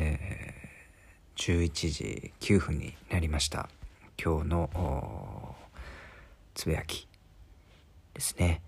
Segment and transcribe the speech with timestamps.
[0.00, 3.68] えー、11時9分になりました。
[4.22, 5.56] 今日の
[6.54, 7.08] つぶやき
[8.14, 8.62] ですね、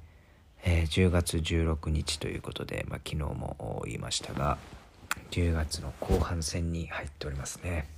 [0.65, 4.59] えー、10月16日ということで、まあ、昨日も言いましたが
[5.31, 7.89] 10月の後半戦に入っておりますね。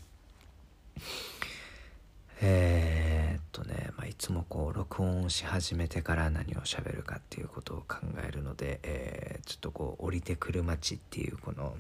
[2.43, 11.75] えー、っとね、まあ、いつもこう録音し始めてから何を喋るかっていうことを考えるので、えー、ちょっとこう降りてくる街っていうこの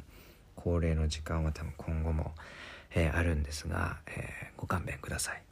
[0.62, 2.32] 恒例の時間は多分今後も、
[2.94, 5.42] えー、あるんですが、えご勘弁ください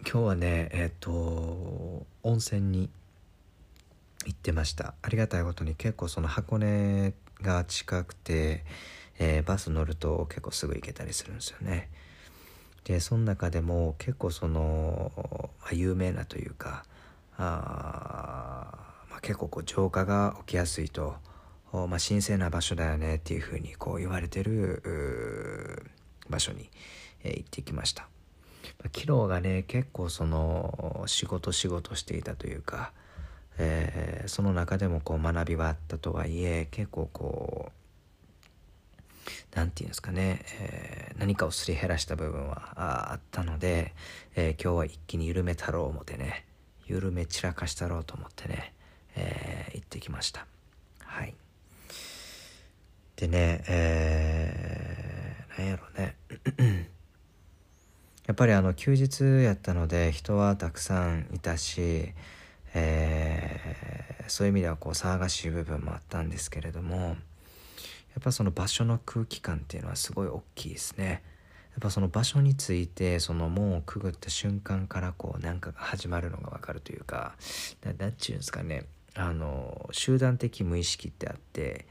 [0.00, 2.88] 今日はねえっと温泉に
[4.24, 7.12] 行ってましたありがたいことに結構その箱根
[7.42, 8.64] が近くて、
[9.18, 11.90] えー、バス乗ると結構すぐ行けたりするんですよね
[12.84, 15.12] でその中でも結構その、
[15.60, 16.84] まあ、有名なというか
[17.36, 18.72] あ、
[19.10, 21.16] まあ、結構こう浄化が起きやすいと、
[21.72, 25.90] まあ、神聖な場所だよねっていうふうにこう言われてる
[26.28, 26.70] 場所に、
[27.22, 28.08] えー、行ってきました、
[28.94, 32.92] 昨日がね結構その仕事仕事していたというか、
[33.58, 37.72] えー、その中でもこう学びはあったとはいえ結構こう
[39.54, 43.94] 何て言うんですかね、えー、何かをすり減らした部分はあったので、
[44.36, 46.46] えー、今日は一気に緩めたろう思ってね
[46.86, 48.72] 緩め散らかしたろうと思ってね、
[49.16, 50.46] えー、行ってきました。
[51.00, 51.34] はい。
[53.28, 56.16] ねえー、何やろうね
[58.26, 62.12] やっぱりあの休日やったので人はたくさんいたし、
[62.74, 67.16] えー、そういう意味ではこう騒がしい部分もあったんですけれどもやっ
[68.22, 71.22] ぱその場所の空気感っていうのはすごい大きいですね。
[71.72, 77.36] やっぱその場所についてその門をくぐった瞬間からこう何かが始まるのが分かるというか
[77.98, 81.86] 何ちゅうんですかねあの集団的無意識ってあって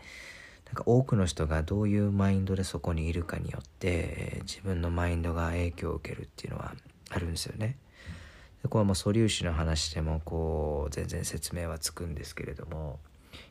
[0.68, 6.74] なんか多くの人がどういうマインドでそこにいるかによって自分のマインドが影響を受けるっていうのは
[7.10, 7.78] あるんですよね。
[8.62, 13.00] でこれはもう素粒子の話でもこう全然説明はつくんですけれども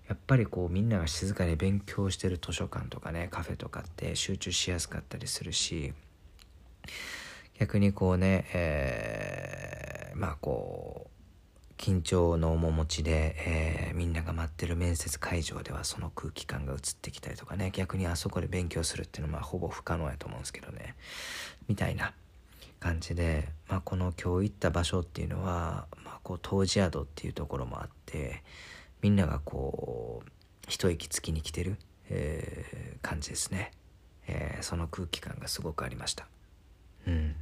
[0.09, 5.95] やっぱりこうみんなが静かに勉強してる図書館とかねカフェとかって集中しやすかったりするし
[7.59, 11.16] 逆にこうね、えー、まあこう
[11.77, 20.95] 緊張の面持ちで、えー、みんなが待ってる面接会場ではその空気感が移ってきたりとかね逆にあそこで勉強するっていうのはほぼ不可能やと思うんですけどね。
[21.69, 22.13] みたいな
[22.81, 28.43] 感じで、まあ、この今日行った場所っていうのは、まあ、こう湯治宿っていうところもあって
[29.03, 30.29] みんながこう
[30.69, 31.79] 一息つきに来てる、
[32.09, 33.73] えー、感じですね、
[34.27, 36.27] えー、その空気感がすごくありました。
[37.07, 37.37] うん。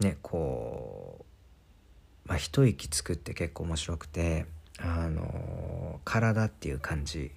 [0.00, 1.24] ねこ
[2.24, 4.46] うまあ一息つくって結構面白くて
[4.78, 7.30] あの体っていう感じ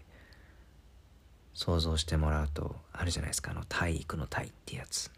[1.53, 5.12] 想像してもらうとあるじゃないですかあの体育の体ってやつ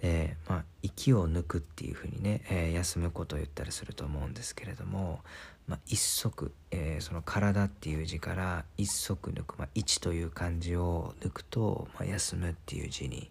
[0.00, 5.20] で、まあ、息を抜くっていうふうにね、えー、休むことを言ったりすると思うんですけれども、
[5.68, 13.30] まあ、一足、えー、その体っていう字から一足抜く、まあ、一という漢字を抜くと、まあ、休むっていう字に、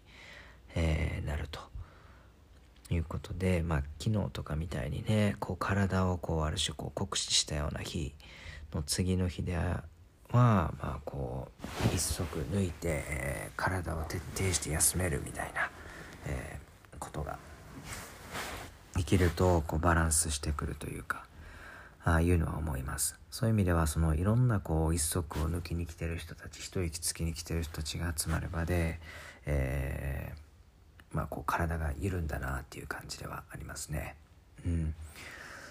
[0.74, 1.60] えー、なると。
[2.94, 8.12] いうことで、まあ、昨日とかみたいにねこう体をこうある種こう酷使したような日
[8.74, 9.84] の次の日では
[10.32, 11.48] まあこ
[11.92, 15.70] う一足抜いて、えー、体を徹底して休めるみたいな、
[16.26, 17.38] えー、ことが
[18.96, 21.24] 生きるとこうバランスしてくるというか
[22.04, 23.18] ああいうのは思います。
[23.30, 28.98] そういう意味ではそのいろんなこう一足を抜きに来てる人たち一息つきに来てる人たちが集まる場で、
[29.46, 30.49] えー、
[31.12, 34.16] まあこう体が緩んだなっていう感じではありますね。
[34.64, 34.94] うん。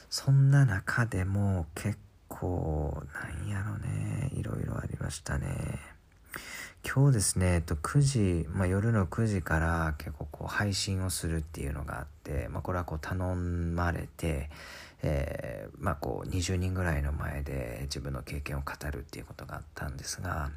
[0.10, 4.32] そんな中でも結構なんやろね。
[4.34, 5.80] いろいろありましたね。
[6.88, 14.50] 今日ですね、えっと、9時、まあ、夜の9時から結構こう配信をするっていうのがあって、まあ、これはこう頼まれて、
[15.02, 20.52] えー、まあこう20人ぐらいの前で自分の経験を語るっていうことがあったんですが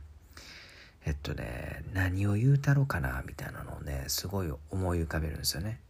[1.05, 5.81] えっとね何を言うたろうかなみたいなのをねすごい思い浮かべるんですよね。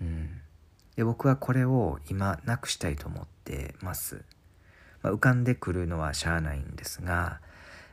[0.00, 0.40] うん、
[0.96, 4.24] で僕はこれを今なくしたいと思ってます。
[5.02, 7.40] まあ、浮かんでくるのはしゃあないんですが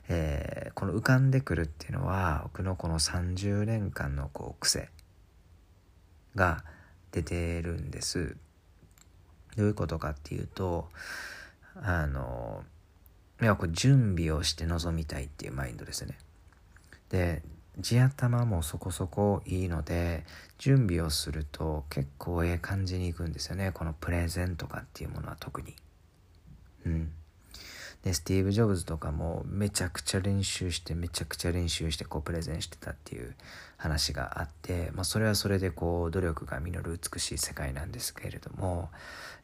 [0.09, 4.89] えー、この浮かんでくるっていうのは僕のこの30年間のこう癖
[6.35, 6.63] が
[7.11, 8.35] 出てるんです。
[9.55, 10.89] どういうことかっていうと
[11.75, 12.63] あの
[13.41, 16.17] いやこれ準備をして臨みたいっていうマインドですね。
[17.09, 17.41] で
[17.79, 20.25] 地頭もそこそこいいので
[20.59, 25.75] 準備をすると結構ええ感じにいくんですよねこのプレゼンとかっていうものは特に。
[26.85, 27.11] うん。
[28.03, 33.33] でスティーブ・ジョブズとかもめちゃくちゃ練習してめちゃくちゃ練習してこうプレゼンしてたっていう
[33.77, 38.89] 話があって、まあ、それはそれでこう努力が実る美しい世界なんですけれども、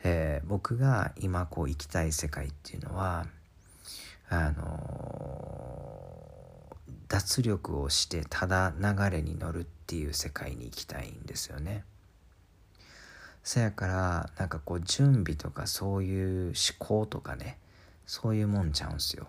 [0.03, 3.25] えー、僕が今こう行きたい世界っていうのは
[4.29, 5.99] あの、
[7.07, 11.83] 脱力をしてただ流れに乗るっていう世界に行きたいんですよね。
[13.43, 17.57] そやからなんかこう準備とかそういう思考とかね
[18.05, 19.27] そういうもんちゃうんすよ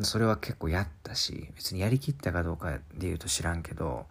[0.00, 4.06] それは結構やったし別にやりきったかどうかで言うと知らんけど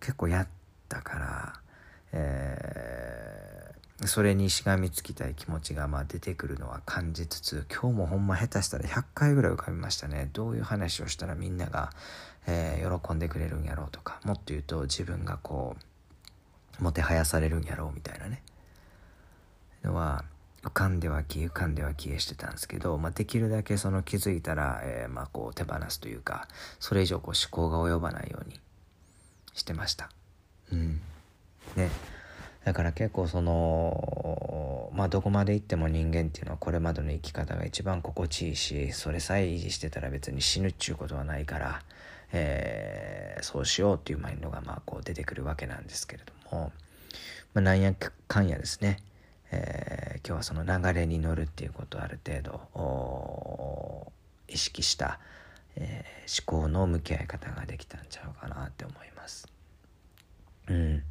[0.00, 0.48] 結構やっ
[0.88, 1.52] たから、
[2.12, 3.27] えー、
[4.06, 10.30] それにしがみつきたい気持ちがまあ出てくるのは感じつつ今日もほんま下手したら100回ぐらい浮かびましたね。
[10.32, 11.90] どういう話をしたらみんなが、
[12.46, 15.76] えー、喜んでくれるんやろうとかもっと言うと自分がこ
[16.80, 18.42] うもてはやされるんやろうみたいなね。
[19.82, 20.24] のは
[20.62, 26.48] 浮かんでは消え浮かんでは消えしてたんですけど、まあ、できるだけその気づいたら、えー、まあこう手放すというか
[26.78, 28.60] それ以上こう思考が及ばないように
[29.54, 30.10] してました。
[30.72, 31.00] うん。
[31.76, 31.90] ね。
[32.64, 41.82] だから結構そのまあどこまで行っても人間っていうのはこれまでの生き方が一番心地いいしそれさえ維持してたら別に死ぬっちゅうことはないから、
[42.32, 46.72] えー、そうしようっていうマインドがまあこう出てくるわけなんですけれども、
[47.54, 48.98] まあ、なんやかんやですね
[49.50, 54.12] えー、今日はその流れに乗るっていうことをある程度
[54.46, 55.18] 意識した、
[55.76, 59.48] えー、思考の向き合い方ができたんちゃうかなって思います。
[60.68, 61.02] うん。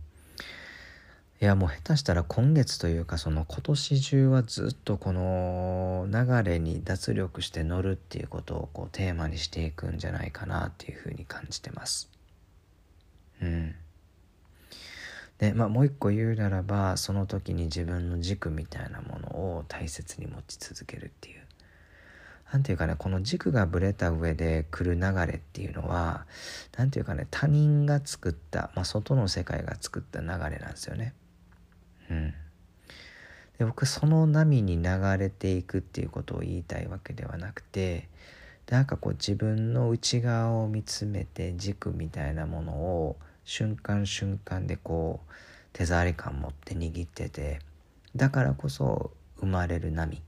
[1.40, 12.10] いやもう下手したら今月というかその今年中はずっとこの流れに脱力して乗るっていうことをこうテーマにしていくんじゃないかなっていうふうに感じてます。
[13.40, 13.76] うん。
[15.38, 21.42] で、まあ、もう一個言うならばその時に自分の軸みたいなものを大切に持ち続けるっていう
[22.52, 26.26] 何ていうかねこの軸がぶれた上で来る流れっていうのは
[26.78, 31.14] 何ていうかね他人が作った、まあ、外の世界が作った流れなんですよね。
[32.10, 32.34] うん、
[33.58, 38.08] で僕その波に流れていくっていうことを言いたいわけではなくて
[38.70, 43.16] なんかこう自分の内側を見つめて軸みたいなものを
[43.46, 45.34] 瞬間瞬間でこう
[45.74, 47.60] 手触り感持って握ってて
[48.16, 50.22] だからこそ生まれる波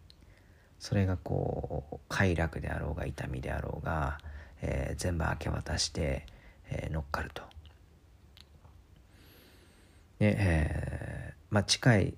[0.80, 4.20] それがこう快楽であろうが痛みであろうが、
[4.62, 6.26] えー、全部明け渡して、
[6.70, 7.44] えー、乗っかると。
[10.20, 11.09] で、えー、
[11.50, 12.14] まあ近い、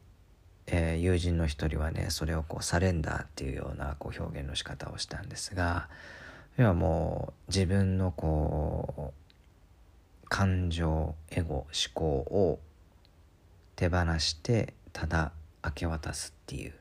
[0.68, 5.88] えー、友人の一人はねそれをこうサレンダーっていうようなこう表現の仕方をしたんですが
[6.58, 9.14] 要はもう自分のこ
[10.24, 12.60] う感情エゴ思考を
[13.76, 15.32] 手放してただ
[15.64, 16.74] 明け渡すっていう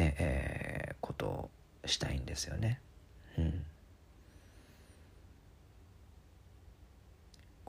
[0.00, 1.50] ねえー、ことを
[1.84, 2.80] したいんですよね。
[3.38, 3.64] うん、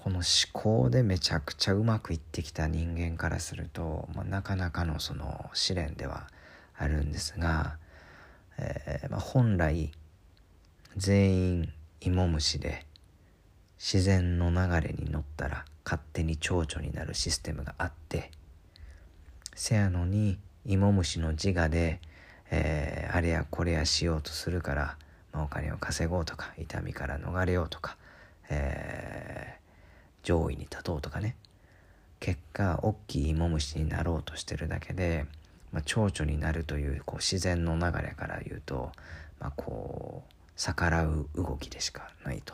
[0.03, 6.27] この思考でめちゃくちゃうまくいってきた人間からすると、まあ、なかなかのその試練では
[6.75, 7.77] あるんですが、
[8.57, 9.91] えーまあ、本来
[10.97, 12.87] 全員芋虫で
[13.77, 18.31] 自然の流れに乗ったら勝手に蝶々になるシステムがあって
[19.53, 21.99] せやのに芋虫の自我で、
[22.49, 24.97] えー、あれやこれやしようとするから、
[25.31, 27.97] まあ、お金を稼ごうとか痛みから逃れようとか、
[28.49, 29.60] えー、
[30.23, 31.35] 上位に立とうとかね
[32.19, 35.25] 結果大きい芋虫になろうとしてるだけで、
[35.71, 38.91] まあ、蝶々になるというこう自然の流れから言うと、
[39.39, 42.53] まあ、こう逆らう動きでしかないと。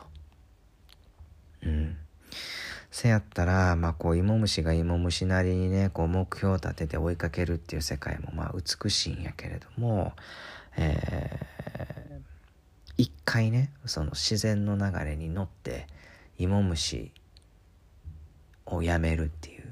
[1.62, 1.96] うん。
[2.90, 10.14] せやったら、まあこう芋虫が芋虫なりにね、こう目標を立てて追いかけるっていう世界もまあ美しいんやけれども、
[10.78, 12.22] えー、
[12.96, 15.86] 一回ね、その自然の流れに乗って
[16.38, 17.12] 芋虫
[18.68, 19.64] をやめるっていう、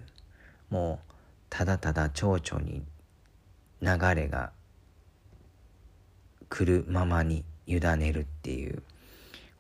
[0.71, 1.13] もう
[1.51, 2.83] ただただ蝶々に
[3.83, 4.53] 流れが
[6.49, 8.83] 来るままに委ねるっていう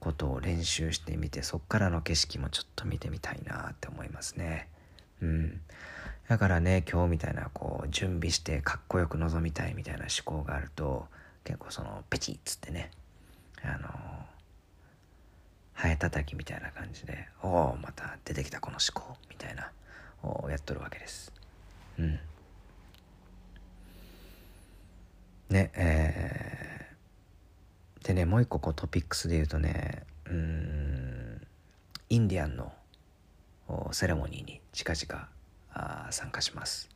[0.01, 4.69] ことを練習してみてそっからの景色もちょっと見てみたいなって思いますね。
[5.21, 5.61] うん、
[6.29, 11.07] だからね今日みたいなこう準備してかっこよく臨みたいみたいな思考があると
[11.45, 12.91] 結構そのペチッつってね
[13.63, 13.89] あの
[15.77, 19.71] ハエたたきみたいな感じで「おおまた出てきたこの思考」みたいな
[20.23, 21.33] をやっとるわけです。
[21.99, 22.19] うん、
[25.51, 31.47] ねえーでねもう一個こうトピックスで言うとねうん
[32.09, 32.73] インディアンの
[33.91, 35.29] セレモニーに近々
[35.73, 36.89] あ参加します。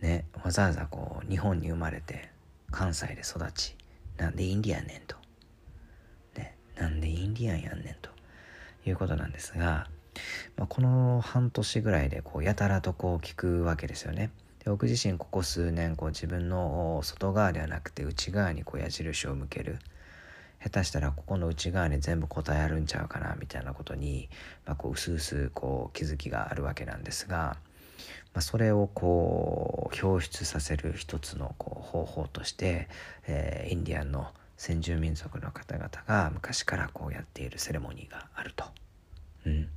[0.00, 2.30] ねわざわざこう日本に生まれて
[2.70, 3.76] 関西で育ち
[4.16, 5.16] なんでインディアンねんと、
[6.76, 8.10] なんでインディアンやんねんと
[8.86, 9.88] いうことなんですが、
[10.56, 14.30] まあ、この半年ぐらいでこうやたらとこう聞くわけですよね。
[14.64, 19.78] で僕自身ここ数年こう自分の外側ではなくて内側にこう矢印を向ける
[20.62, 24.30] 下手したらここの内側に全部答えあるんちゃうかなみたいなことに、
[24.64, 27.58] まあ、こう薄々こう気づきがあるわけなんですが、
[28.32, 32.88] まあ、それをこう表出させる一つのこう方法として、
[33.26, 34.28] えー、インディアンの
[34.64, 38.64] 先住民族の方々が昔からこうやっているセレモニーがあると。
[39.44, 39.68] うん、で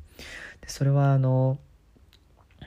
[0.68, 1.58] それはあの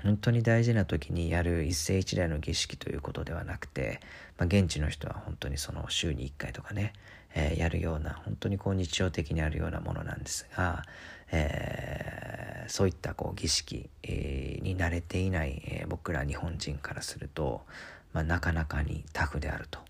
[0.02, 4.00] 本当に大事な時にやる一世一代の儀式ということではなくて、
[4.36, 6.92] まあ、現地の人は本当にその週に1回とかね、
[7.34, 10.82] えー、やるような本当にこう日常的にあるようなものなんですが、
[11.32, 17.62] えー、そういったこう儀式、えー、に慣れていない、え僕ら日本人からすると、
[18.12, 19.80] まあ、なかなかにタフであると。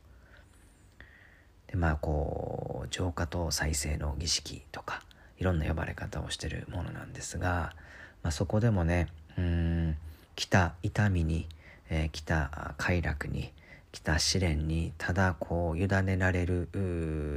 [1.71, 5.03] でまあこう浄化と再生の儀式とか
[5.39, 7.75] いろんな呼ばれ方をしてるものなんですが、
[8.23, 9.09] まあ、そこでもね
[9.39, 9.97] うん
[10.35, 11.47] 来た痛みに、
[11.89, 13.53] えー、来た快楽に
[13.93, 16.69] 来た試練にただこう委ねられる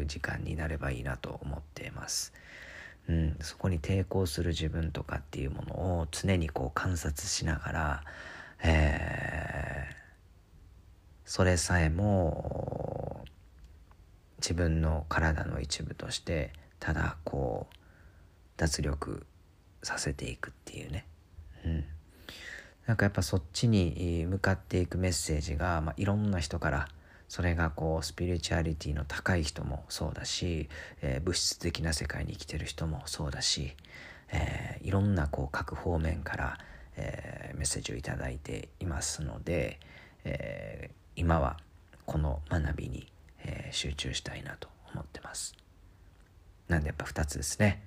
[0.08, 2.34] 時間になればいいなと思っています。
[3.10, 8.04] うん、そこに抵抗する自分とかっていうものを常にこう観察しながら、
[8.64, 9.94] えー、
[11.26, 12.73] それさえも
[14.44, 17.76] 自分の体の一部としてただこう
[18.58, 19.26] 脱力
[19.82, 21.06] させていくっていうね、
[21.66, 21.86] うん、
[22.86, 26.90] なんかやっぱそっちに向かっていくメッセージが、まあ、いろんな人から
[27.30, 30.68] それがこうスピリチュアリティの高い人もそうだし、
[31.02, 33.78] えー、物質的な世界に生きてる人もそうだし、
[34.30, 36.58] えー、いろんなこう各方面から、
[36.98, 39.80] えー、メッセージを頂いていますので、
[40.26, 41.58] え今は
[42.06, 43.08] この学びに、
[43.44, 45.56] え集中したいなと思ってます。
[46.68, 47.84] なんでやっぱ2つですね。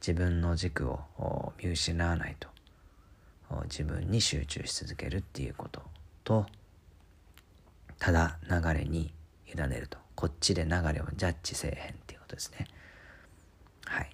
[0.00, 2.48] 自分の軸を見失わないと
[3.64, 5.82] 自分に集中し続けるっていうこと
[6.24, 6.46] と
[7.98, 9.12] ただ流れに
[9.52, 12.66] 委ねるとこっちで流れをジャッジせえへんっていうことですね
[13.84, 14.10] はい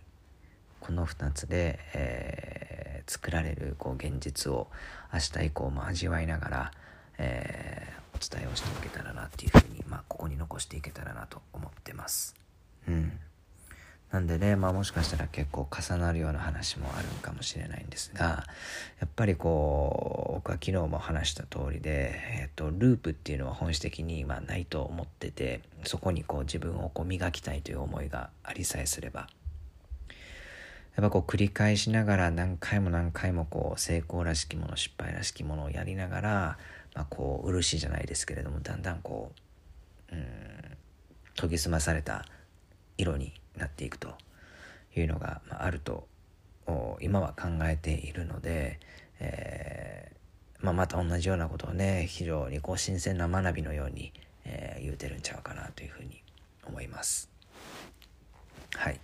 [0.80, 4.68] この2つで、えー、作られるこう現実を
[5.12, 6.70] 明日以降も味わいながら、
[7.18, 12.34] えー、お伝えをしていけたらなっていうふうに、まあ、ここに残していけたらなと思ってます。
[12.88, 13.12] うん。
[14.10, 18.46] なんでね、まあもしかしたら結構重なるような話もあるかもしれないんですが、
[19.00, 29.28] やっぱりこう、僕は昨日も話した通りで、えっと、ループっていうのは本質的にまないと思ってて、そこにこう自分をこう磨きたいという思いがありさえすれば、
[30.96, 36.58] やっぱこう繰り返しながら何回も何回もこう成功らしきもの失敗らしきものをやりながら、
[36.94, 39.51] まあ、こう漆じゃないですけれどもだんだんこううん
[40.12, 42.26] 研ぎ澄まされた
[42.98, 44.14] 色になっていくと
[44.94, 46.06] いうのが、まあ、ると
[47.00, 48.78] 今は考えているので、
[49.18, 54.12] えー、まあ、また同じようなことをね非常にこう新鮮な学びのように、
[54.44, 56.22] えー、言うてるんちゃうかなというふうに
[56.64, 57.30] 思います。
[58.74, 59.00] はい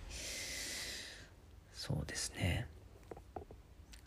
[1.73, 2.67] そうですね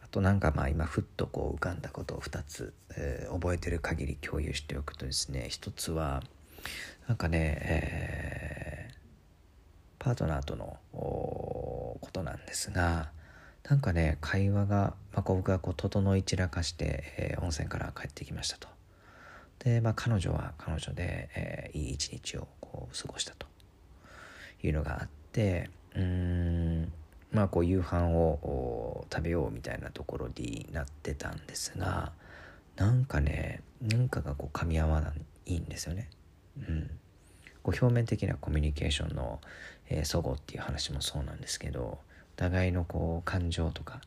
[0.05, 6.23] あとなんかまあ今ふっとこう浮かんだことを2つ、えー、覚えてる限り共有しておくとですね一つは
[7.09, 8.73] なんかね、えー
[10.03, 13.13] パートナーとのことなんですが
[13.63, 18.67] なんかね会話が、まあ、僕がこう整い散らかして、えー、温泉から帰ってきましたと。
[19.61, 23.47] で、まあ、彼女は彼女で、えー、いい一日をこう過ごしたと。
[24.65, 26.93] いうのがあってうん
[27.33, 32.13] まあこう夕飯を食べようみたいなところになってたんですが
[32.77, 35.13] なんかねなんかがこう噛み合わな
[35.47, 36.09] いんですよね。
[36.59, 36.91] うん
[37.63, 39.41] こう表面的なコミュニケーションの、
[39.89, 41.99] えー、っていう話もそうなんですけどお
[42.37, 44.01] 互いのこう感情とか、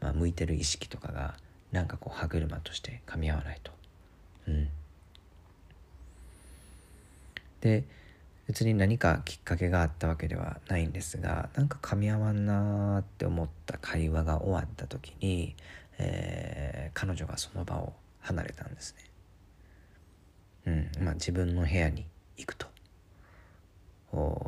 [0.00, 1.34] まあ、向いてる意識とかが
[1.72, 3.72] なんかこう歯車として噛み合わないと。
[4.48, 4.68] うん、
[7.60, 7.84] で
[8.48, 15.54] 別に何かきっかけがあったわけではないんですがなんか噛み合わんなーって思った会話が終わった時に、
[15.98, 19.09] えー、彼女がその場を離れたんですね。
[20.70, 22.68] うんまあ、自分の部屋に行くと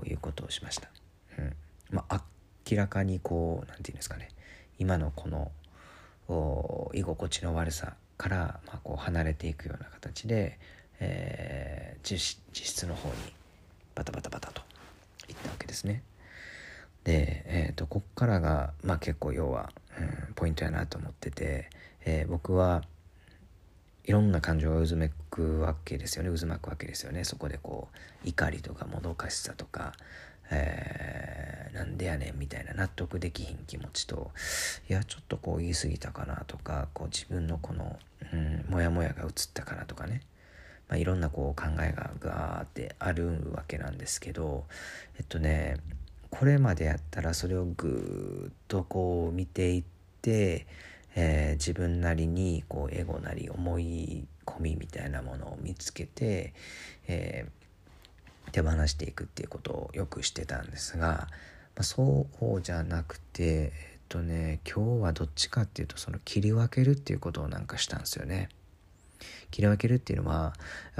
[0.06, 0.88] いうことをしました。
[1.38, 1.52] うん
[1.90, 2.22] まあ、
[2.70, 4.28] 明らかにこう何て言うんですかね
[4.78, 5.50] 今のこの
[6.94, 10.58] 居心地の悪さから、まあ、こう離れていくような形で、
[11.00, 13.14] えー、実質の方に
[13.94, 14.62] バタバタバタと
[15.28, 16.02] いったわけですね。
[17.04, 21.68] で、えーと、こっからが、まあ、結構要は、うん、ポイントやなと思ってて、
[22.04, 22.82] えー、僕は
[24.04, 26.36] いろんな感情が渦めくわけですよね。
[26.36, 27.24] 渦巻くわけですよね。
[27.24, 27.88] そこでこ
[28.24, 29.92] う怒りとかもどかしさとか、
[30.50, 34.30] えー、なんでやねんみたいな納得できひん気持ちと
[34.88, 37.98] いやちょっとこう言い過ぎたかなとかこう自分のこの、
[38.32, 40.20] うん、モヤモヤが映ったかなとかね、
[40.88, 44.64] まあ、いろんなこう考えがガーってあるわけなんですけど
[45.18, 45.76] えっとね
[46.30, 49.84] これまでやったらそれをぐっとこう見ていっ
[50.22, 50.66] て、
[51.14, 56.54] えー、自分なりにこうエゴなり思い込みみたいなものを見つけて、
[57.06, 61.28] えー、手放していくっていうことをよくしてたんですが、
[61.76, 68.48] まあ、そうじゃなくてえっとね今日はどっちかっていうとその切り分けるっていうことをなんかしたんですよね。
[69.50, 70.54] 切り分けるっていうのは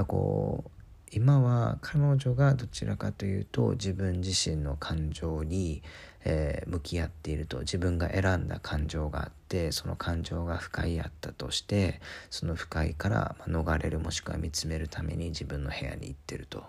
[0.06, 0.70] こう
[1.14, 5.82] 今は彼女がどちらかというと自分自身の感情に、
[6.24, 12.00] えー、向き合っていると自分が選んだ感情があってその感情が不快やったとして
[12.30, 16.64] その不快から逃れるもしくは見つめるために自分の部屋に行ってると。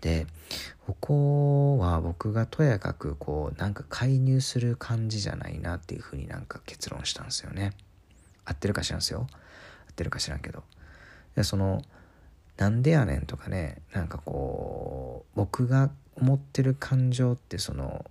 [0.00, 0.26] で
[0.84, 7.72] ここは僕がとやかくこうなんか介入する感じじゃないなっていうふうになんか結論したんですよね。
[8.44, 9.28] 合ってるか知らんすよ。
[9.88, 10.64] 合ってるか知らんけど。
[11.36, 11.82] でその
[12.56, 18.04] なんでやねんとかねなんかこう僕が思ってる感情ってその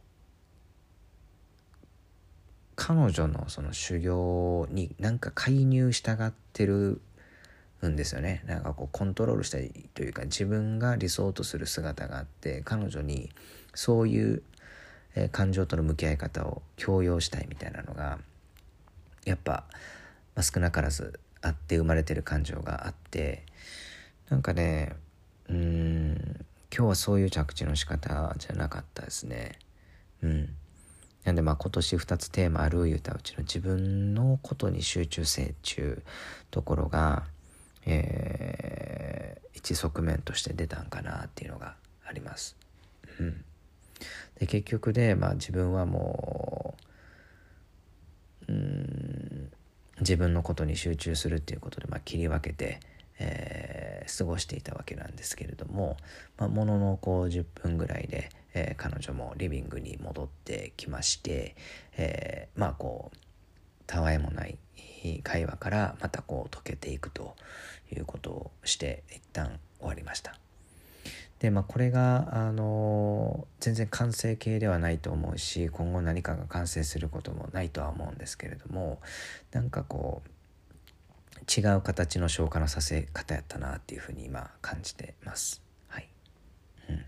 [2.83, 6.99] 彼女のその修行になんか介入したがってる
[7.87, 8.41] んですよね。
[8.47, 13.29] なんかこうコントロールしたいというか自分が理想とする姿があって彼女に
[13.75, 14.41] そういう、
[15.31, 18.17] 感情との向き合い方を強要したいみたいなのが
[19.25, 19.65] やっぱ、
[20.35, 23.43] まあ、少なからずあって生まれてる感情があって
[24.29, 24.95] なんかね
[25.49, 29.59] うん今日はそういう着地の仕方じゃなかったですね。
[30.23, 30.55] うん。
[31.23, 36.03] なんでまあ今年2つテーマある言うたうちの自分のことに集中せっちゅう
[36.49, 37.23] ところが、
[37.85, 41.75] えー、一側面として出たんかなっていうのが
[42.07, 42.57] あります。
[43.19, 43.43] うん、
[44.39, 46.75] で結局で、まあ、自分はも
[48.47, 49.51] ううん
[49.99, 52.79] 自分のことに集中するっていうことで、まあ、切り分けて、
[53.19, 55.97] えー、過ごしていたわけなんですけれども、
[56.37, 61.55] まあ、もののこう10分ぐらいで、えー、彼女もリビングに戻ってきまして、
[61.97, 63.17] えー、まあこう
[63.87, 64.57] たわいもない
[65.23, 67.35] 会話からまたこう解けていくと
[67.91, 70.35] いうことをして一旦終わりました。
[71.39, 79.01] でまあこれがあの全然完成形ではないと思うし今後何かが完成することもないとは思うんですけれども
[79.51, 80.29] なんかこう
[81.49, 85.61] 違う形の消化のさせ方やったなっていうふうに今感じてます。
[85.87, 86.07] はい。
[86.89, 87.05] うん。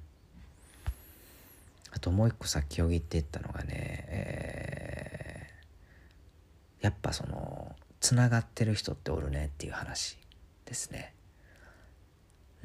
[1.94, 10.18] あともう一個さっきよぎっていったのがね、えー、やっぱそのつながってる人っておるねっていう話
[10.66, 11.14] ですね。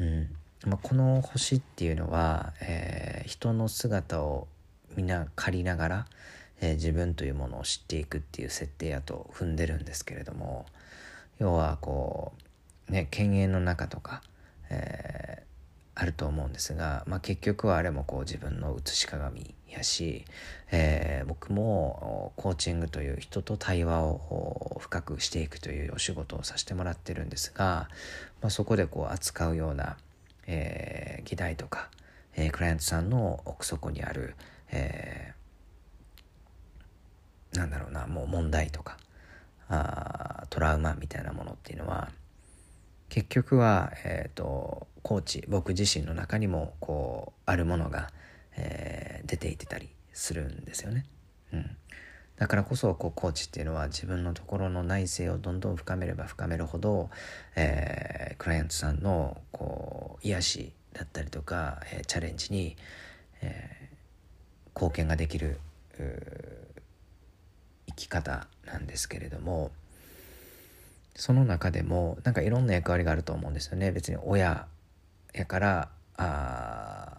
[0.01, 0.29] うん。
[0.65, 4.49] まあ、この星っていうのは、えー、人の姿を
[4.97, 6.07] みんな借りながら、
[6.61, 10.67] えー、自分というものを知っていくっていう設定やと踏んでるんですけれども
[11.39, 12.33] 要はこ
[12.89, 14.23] うね犬猿の中とか、
[14.71, 15.48] えー、
[16.01, 20.25] あると思うんですが、まあ、結局はあれもこう自分の写し鏡やし、
[20.71, 27.89] えー、僕もコーチングという人と対話を深くしていくというお仕事をさせてもらってるんですが、
[28.41, 29.97] まあ、そこでこう扱うような、
[30.47, 31.91] えー、議題とか、
[32.37, 34.37] えー、クライアントさんの奥底にある、
[34.71, 38.99] えー、なんだろうなもう問題とか
[39.69, 42.09] あトラウマみたいなものっていうのは
[43.09, 48.11] 結局は、えーと、コーチ僕自身の中にもこうあるものが、
[48.59, 51.07] えー、出ていってたりするんですよね。
[51.51, 51.77] うん、
[52.37, 57.09] だからこそこうコーチっていうのは自分のところの内政をどんどん深めれば深めるほど、
[57.57, 62.77] えー、クライアントさんのこう癒しだったりとか、えー、チャレンジに、
[63.41, 65.59] えー、貢献ができる
[67.87, 69.71] 生き方なんですけれども
[71.17, 74.69] その中でもなんかいろんな役割があると思うんですよね別に親
[75.33, 77.19] やからあ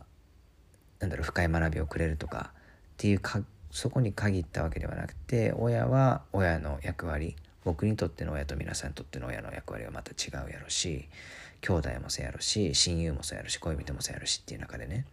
[1.00, 2.56] なんだろう深い学びをくれるとかっ
[2.98, 3.42] ていうか
[3.72, 11.08] そこに限ったわけではなくて親は親の役割僕にとっての親と皆さんにとっての親の役割はまた違うやろし
[11.62, 15.06] 兄弟もそうやろし親友もそうやろし恋人もそうやろしっていう中でね。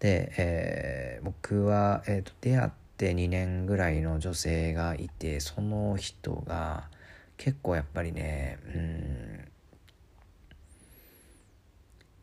[0.00, 6.84] で、えー、僕は、えーと出会って2年ぐらいの女性がいてその人が
[7.36, 9.11] 結構やっぱりねうん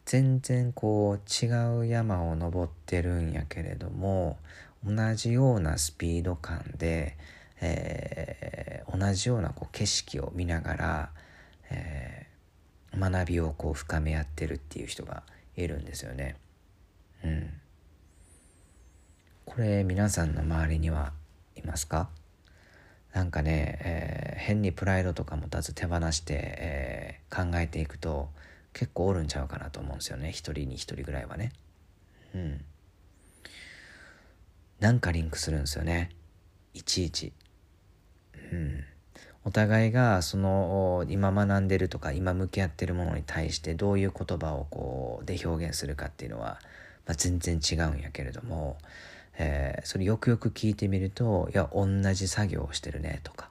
[0.10, 4.40] 全然こう違う山を登ってるんやけれども
[4.84, 7.16] 同じようなスピード感で、
[7.62, 11.10] えー、同じようなこう景色を見ながら、
[11.70, 12.26] え
[12.98, 15.22] 学びをこう深め合ってるっていう人が
[15.56, 16.38] いるんですよね。
[17.24, 17.54] うん、
[19.46, 21.14] これ皆さんの周りには
[21.56, 22.10] いますか？
[23.14, 28.30] なんかね、えー、変にプライドとか持たず手放して、え、考えていくと
[28.74, 30.32] 結構おるんちゃうかなと思うんですよね。
[30.32, 31.52] 一人に一人ぐらいはね。
[32.34, 32.66] うん。
[34.80, 36.10] なんかリンクするんですよね。
[36.74, 37.34] いちいち。
[38.52, 38.84] うん。
[39.46, 46.60] お互いがその今学んでるとか今向き合ってるものに対してどういう言葉をこうで表現するかっていうのは、
[47.06, 48.78] まあ、全然違うんやけれども
[49.40, 53.50] えー、それよくよく聞いてみるといや同じ作業をしてるねとか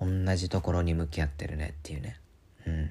[0.00, 2.20] 同じところに向き合ってるねっていうね。
[2.66, 2.90] うん。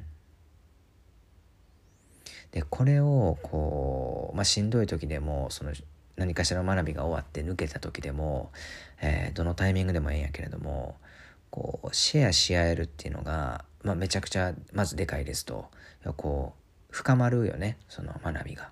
[2.58, 5.74] でこれをこう、まあ、しんどい時でもその
[6.16, 8.52] 何かしらの学びが終わって抜けた時でも、
[9.00, 10.98] えー、どのタイミングでもええんやけれども
[11.52, 15.70] こうシェアし合えるっていうのが、まあ、めちゃくちゃまずでかいですと。
[16.16, 18.72] こう深まるよねその学びが。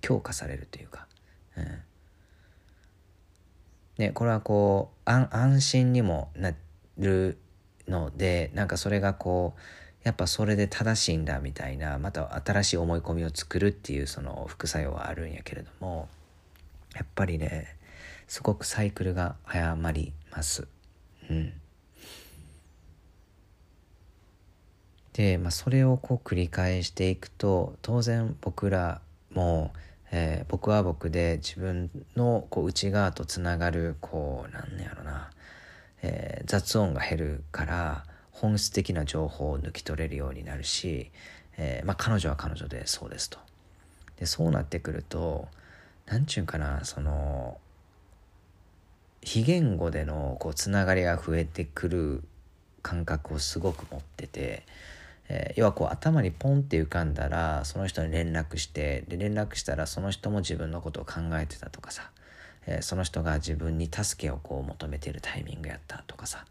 [0.00, 1.08] 強化されるというか、
[1.56, 1.64] うん、
[3.98, 6.52] ね、これはこう安心にもな
[6.98, 7.36] る
[7.88, 9.60] のでなんかそれがこう
[10.08, 16.08] やっぱそれで正しいんだみたいなまた新しい思い込みを作るっていうその副作用はあるんやけれども
[16.94, 17.76] やっぱりね
[18.26, 20.66] すごくサイクルが早まります。
[21.28, 21.52] うん、
[25.12, 29.02] で、まあ、それをこう繰り返していくと当然僕ら
[29.34, 29.72] も
[30.10, 35.28] えー、僕は僕で自分のこう内側とつながるこうなんやろな、
[36.00, 38.04] えー、雑音が減るから
[38.40, 41.10] 本質的な情報を抜き取れるようになるし、
[41.56, 43.38] えー、まあ、彼女は彼女でそうですと。
[44.16, 45.48] でそうなってくると
[46.06, 47.58] 何ちゅうんかなその
[49.22, 52.24] 非言語でのこうつながりが増えてくる
[52.82, 54.64] 感覚をすごく持ってて。
[55.30, 62.10] えー、要はこう頭にポンって浮かんだらその人に連絡してで連絡したらその人も自分のことを考えてたとかさ、
[62.68, 66.44] えー、その人が自分に助けをこう求めてるタイミングやったとかさ。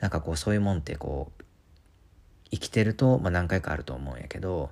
[0.00, 1.44] なんかこうそういうもんってこう
[2.50, 4.70] 生きてると、まあ、何回かあると思うんやけど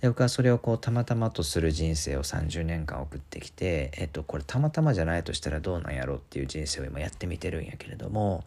[0.00, 8.44] で僕はそれをこうたまたまとする人生を30年間送ってきて、えっと、これたまたまじゃないとしたらどうなんやろうっていう人生を今やってみてるんやけれども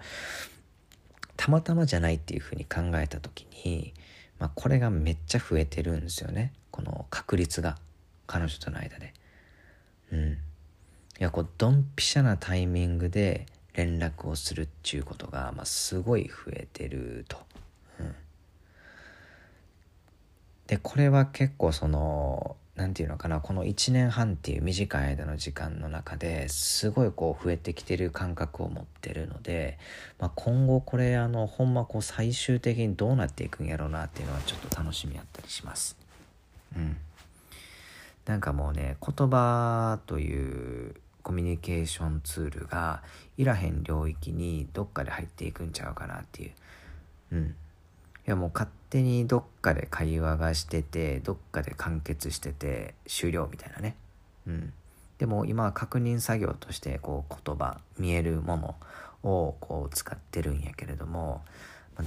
[1.38, 3.94] たまたまじゃないっていうふうに考えた時に
[4.42, 6.52] まあ、これがめっちゃ増えてるんですよね。
[6.72, 7.78] この確率が。
[8.26, 9.14] 彼女との間で。
[10.12, 10.38] うん。
[11.22, 17.38] いやこうドンピシャなタイミングで連絡をするっちゅうことが、まあ、すごい増えてると、
[18.00, 18.16] うん、
[20.66, 29.78] でこれは結構その何て言うのかなこの1年半っていう短い間の時間の中ですごいこう増えてきてる感覚を持ってるので、
[30.18, 35.96] まあ、今後これあのほんまこう最終的にどうなっていくんやろうなっていうのはちょっと楽しみやったりします。
[36.76, 36.98] うん、
[38.26, 43.02] なんかもうね言葉というコミュニケーションツールが
[43.38, 46.52] いらへん領域にどっかで入っていくんちゃうかなっていう。
[47.34, 47.56] うん。
[48.28, 53.96] いやもう勝手にどっかで会話がしててどっかで完結してて終了みたいなね
[54.46, 54.74] うん
[55.18, 58.76] でも今は確認作業としてこう言葉見えるもの
[59.24, 61.42] をこう使ってるんやけれども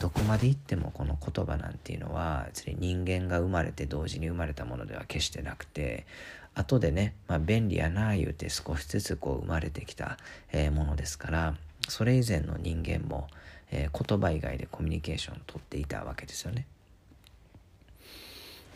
[0.01, 2.49] どこまでいってもこの言葉なんていうのは
[2.79, 6.07] 人間が生まれて同時に生まれたものでは決してなくて
[6.55, 10.19] 後でね、まあ、便利やな言うて少しずつこう生まれてきた、
[10.53, 11.57] えものですから
[11.89, 13.29] それ以前の人間も
[13.77, 16.67] えー、言葉以外でコミュニケーションをとっていたわけですよね。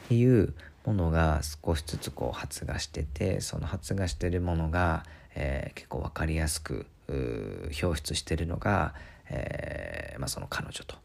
[0.07, 8.95] っていうものが少しずつこう発芽しててその発芽してるものが、えー、結構分かりやすく表出してるのが、
[9.31, 10.97] えーまあ、その彼女と。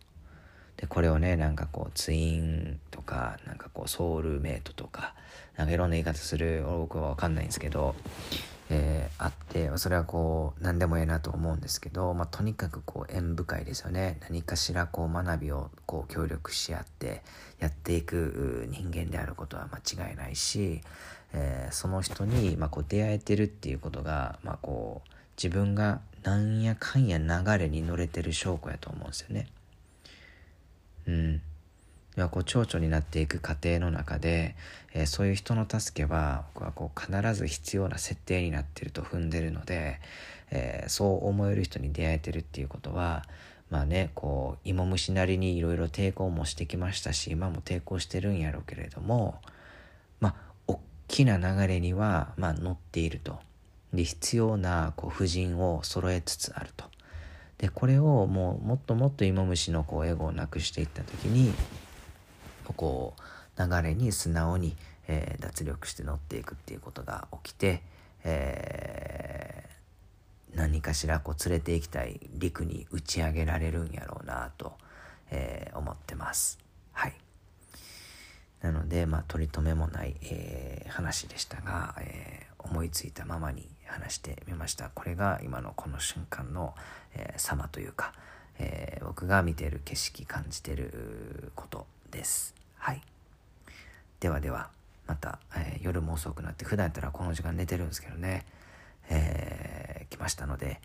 [0.77, 5.13] でこれをねなんかこうツインとかなんかこうソウルメイトとか
[5.57, 7.95] なんかいろんな言い方する僕は分かんないんですけど
[8.69, 17.21] えー、あってそれはこう何でもええなと思うんですけど、まあ、とにかくこう縁深いですよね何かしらこう学びをこう協力し合って
[17.59, 20.81] やっていく人間であることは間違いないし、
[21.33, 27.25] えー、その人にまあこう出会えてるっていうことが、まあ、こう自分がなんやかんや流
[27.57, 29.47] れに乗れてる証拠やと思うんですよね。
[31.05, 31.41] うん
[32.21, 34.55] はこう蝶々になっていく過程の中で、
[34.93, 39.99] えー、そういう人の助けは僕はこう必ず必要な設定になってると踏んでるので、
[40.51, 43.23] えー、そう思える人に出会えてるっていうことは
[43.69, 49.41] まあねこう芋虫なりにいろいろ抵抗もしてきましたし今も抵抗してるんやろうけれども
[50.19, 50.35] まあ
[50.67, 53.39] 大きな流れにはまあ乗っていると。
[53.93, 56.85] で必要なこう婦人を揃えつつあると。
[57.59, 61.53] でこれをもうもっともっと芋虫のこうエゴをなくしていった時に
[62.71, 63.21] こう
[63.61, 67.81] 流れに素直に、えー、脱力して乗っていくっていうことが起きて、
[68.23, 74.73] えー、何かしらこう連れて行きたい陸に打ち上げられるんやろうなと、
[75.31, 76.59] えー、思ってます。
[76.93, 77.13] はい。
[78.61, 84.89] なので、まあ、取り留めもない、えー、話でしたが、えー、思いついたままに話してみました。
[84.93, 86.73] これが今のこの瞬間の、
[87.13, 88.13] えー、様というか、
[88.59, 92.53] え、僕が見てる景色感じてることです。
[92.77, 93.01] はい。
[94.19, 94.69] ではでは、
[95.07, 98.45] また、えー、夜も遅くなって普段やったらこの時間寝てるんですけどね、
[99.09, 100.79] えー、来ましたので、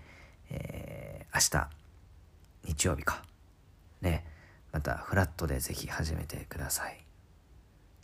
[0.51, 1.69] えー、明日
[2.64, 3.23] 日曜日か。
[4.01, 4.25] ね。
[4.73, 7.05] またフラットで是非始めてください。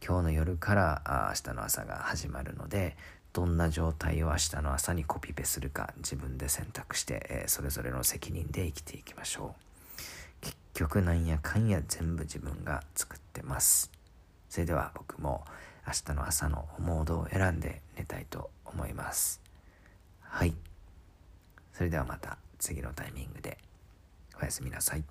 [0.07, 2.95] 今日の夜からあ明日の朝が始まるので
[3.33, 9.64] どんな状態を明日の朝にコピペするか自分で選択して、えー、それぞれの責任で生きていきましょう。
[10.75, 13.91] 局なんやかんや全部自分が作ってます。
[14.49, 15.45] それでは僕も
[15.87, 19.41] 明日の朝のモードを選んで寝たいと思います。
[20.21, 20.55] はい。
[21.73, 23.57] それではまた次のタイミングで。
[24.41, 25.05] おやすみなさい。